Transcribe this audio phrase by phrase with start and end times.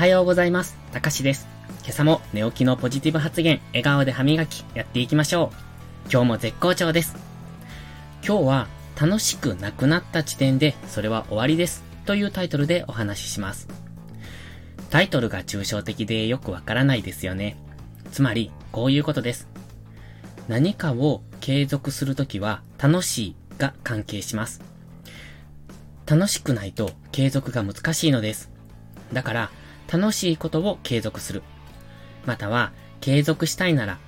[0.00, 0.78] はようございます。
[0.92, 1.46] たかしです。
[1.82, 6.10] 今朝も寝起きのポジティブ発言、笑顔で歯磨き、やっていきましょう。
[6.10, 7.16] 今日も絶好調です。
[8.26, 8.68] 今日は、
[8.98, 11.84] 楽しくなくなった時点で、それは終わりです。
[12.06, 13.68] というタイトルでお話しします。
[14.88, 17.58] タイトルが抽象的でよくわからないですよね。
[18.10, 19.48] つまり、こういうことです。
[20.48, 24.62] 何かを継続するときは、楽しいが関係します。
[26.06, 28.50] 楽しくないと継続が難しいのです。
[29.12, 29.50] だから、
[29.90, 31.42] 楽しいことを継続する。
[32.26, 33.98] または、継続したいなら、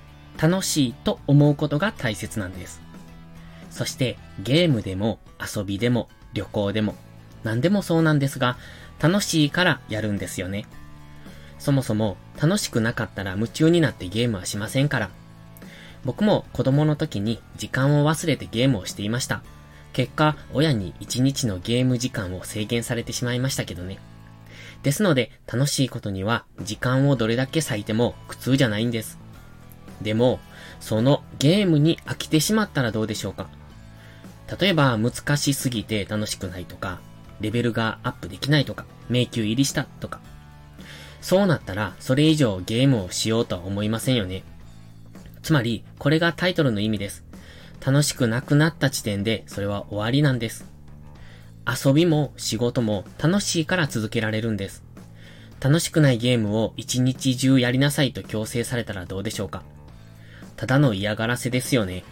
[0.41, 2.81] 楽しいと思うことが大切なんです。
[3.69, 6.95] そして、ゲームでも、遊びでも、旅行でも、
[7.43, 8.57] 何でもそうなんですが、
[9.01, 10.65] 楽しいからやるんですよね。
[11.59, 15.09] そもそも、楽しくなかったら夢中になってゲームはしませんから。
[16.05, 19.41] 僕も子供の時に時間を忘れてゲームをしていました。
[19.93, 23.99] 結果、親に1日のゲーム時間を制限されてしまいましたけどね。
[24.83, 29.17] ですので、楽しいことには時間をどれだけ割いても苦痛じゃないんです。
[30.01, 30.39] でも、
[30.79, 33.47] そのゲームに飽きてしまったらどうでしょうか？
[34.59, 36.99] 例えば、難しすぎて楽しくないとか、
[37.39, 40.19] レベルがアップできないとか、迷宮入りしたとか。
[41.21, 44.43] そうなったら、それ以上ゲームをしようとは思いませんよね。
[45.41, 47.23] つまり、これがタイトルの意味です。
[47.85, 50.65] 楽しくなくなった時点で、それは終わりなんです。
[51.65, 54.83] 遊びも仕事も楽しいから続けられるんです。
[55.61, 59.63] 楽しくないゲームを一日中やりなさいと強制されたらどうでしょうか
[60.57, 62.03] ただの嫌がらせですよね。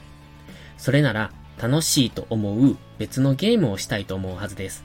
[0.77, 4.83] それなら楽しいと思う別のゲームをしたいと思うはずです。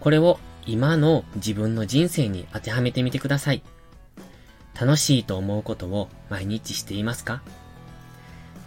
[0.00, 3.62] これを今の自分の人生に当てはめてみてください。
[4.78, 7.42] 楽しいと思うことを毎日していますか？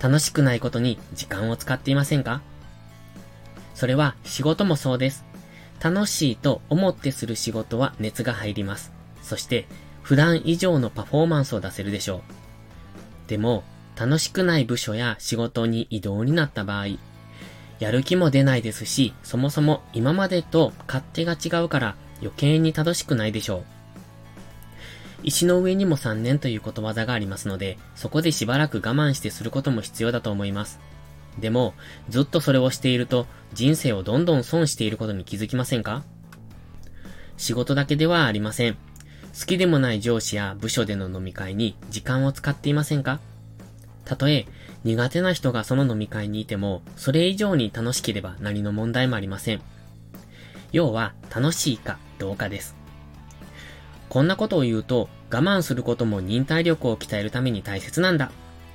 [0.02, 2.42] 楽しくないことに時間を使っていませんか？
[3.74, 5.26] それは仕事もそうです。
[5.82, 8.92] 楽しいと思ってする仕事は熱が入ります。
[9.22, 9.66] そして
[10.02, 12.22] 普段以上のパフォーマンスを出せるでしょう。
[13.28, 13.64] でも、
[13.96, 16.88] 楽しくない部署や仕事に移動になった場合、
[17.80, 23.64] やる気も出ないですし、そもそも今までと勝手が違うから余計に楽しくないでしょう。
[25.24, 30.80] 石の上にも3年ということわざがありますので、そこでしばらく我慢してすることも必要だと思います。
[31.40, 31.74] でも、
[32.10, 36.04] ずっとそれをしていると、人生をどんどん損していることに気づきませんか？
[37.38, 38.76] 仕事だけではありません。
[38.76, 43.20] 好きでもない上司や部署での飲み会に時間を使っていませんか？
[44.06, 44.46] たとえ、
[44.84, 49.62] 苦手な人がその飲み会にいても、それ以上に楽しければ何の問題もありません。
[50.72, 52.76] 要は、楽しいかどうかです。
[54.10, 58.32] こんなことを言うと、我慢することも忍耐力を鍛えるために大切なんだ、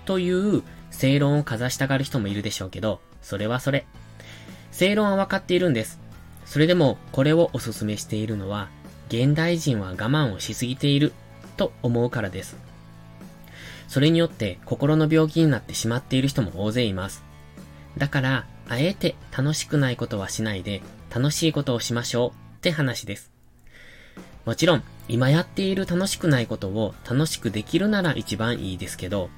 [0.06, 3.86] という正論をかざしたがる人もいるでしょうけど、それはそれ。
[4.70, 6.00] 正論はわかっているんです。
[6.44, 8.68] それでも、これをお勧めしているのは、
[9.08, 11.12] 現代人は我慢をしすぎている、
[11.56, 12.56] と思うからです。
[13.88, 17.24] それによって心の病気になってしまっている人も大勢います。
[17.96, 23.32] だから、あえて楽しくないことはしないで、楽しいことをしましょうって話です。
[24.44, 29.30] もちろん、今やっている楽しくないことを楽しくできるなら一番いいですけど、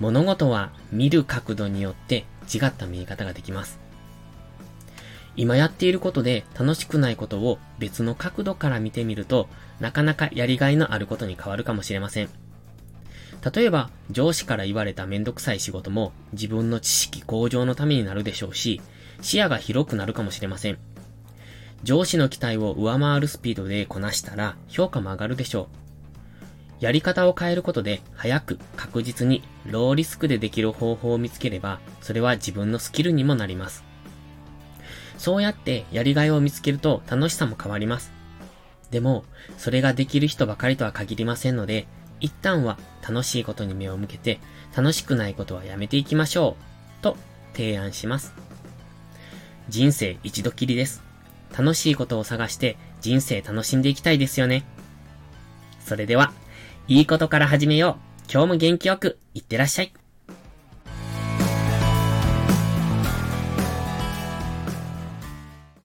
[0.00, 3.78] 物事は見る角度によって違った見え方ができます。
[5.36, 9.48] 今やっていることで楽しくないことを別の角度から見てみると、
[9.78, 12.28] なかなかやりがいのあることに変わるかもしれません。
[13.54, 18.80] 例えば、上司から言われためんどくさい仕事も自分の知識向上のためになるでしょうし、
[19.20, 20.78] 視野が広くなるかもしれません。
[21.84, 25.87] 上司の期待を上回るスピードでこなしたら評価も上がるでしょう。
[26.80, 33.84] やり方を変えることで、早く、確実に、ローリスクでできる方法を見つければ、それは自分のスキルにもなります。
[35.18, 38.12] そうやってやりがいを見つけると楽しさも変わります。
[38.90, 39.24] でも、
[39.58, 41.86] それができる人ばかりとは限りませんので、
[42.20, 44.40] 一旦は楽しいことに目を向けて、
[44.76, 46.56] 楽しくないことはやめていきましょ
[47.00, 47.16] う、と
[47.52, 48.32] 提案します。
[49.68, 51.02] 人生一度きりです。
[51.56, 54.64] 楽しいことを探して人生楽しんでいきたいですよね。
[55.84, 56.32] それでは、
[56.90, 58.32] いいことから始めよう。
[58.32, 59.92] 今日も元気よく、いってらっしゃい。